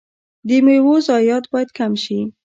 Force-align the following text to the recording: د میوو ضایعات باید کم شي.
د 0.47 0.49
میوو 0.65 0.95
ضایعات 1.07 1.45
باید 1.53 1.69
کم 1.77 1.91
شي. 2.03 2.19